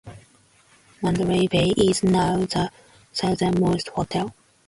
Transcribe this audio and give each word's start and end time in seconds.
Mandalay 1.03 1.45
Bay 1.45 1.67
is 1.77 2.03
now 2.03 2.37
the 2.37 2.71
southernmost 3.13 3.89
hotel. 3.89 4.33